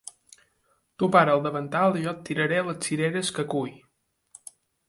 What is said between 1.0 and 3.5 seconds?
Tu para el davantal i jo et tiraré les cireres que